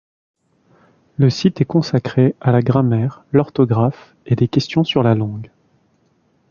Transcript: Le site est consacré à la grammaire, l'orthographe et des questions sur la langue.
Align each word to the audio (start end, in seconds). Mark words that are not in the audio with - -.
Le 1.19 1.29
site 1.29 1.61
est 1.61 1.65
consacré 1.65 2.33
à 2.41 2.51
la 2.51 2.63
grammaire, 2.63 3.23
l'orthographe 3.31 4.15
et 4.25 4.35
des 4.35 4.47
questions 4.47 4.83
sur 4.83 5.03
la 5.03 5.13
langue. 5.13 5.51